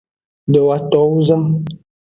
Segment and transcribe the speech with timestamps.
[0.53, 1.43] Dowotowozan.